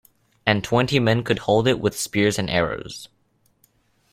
[0.47, 3.07] And twenty men could hold it with spears and arrows.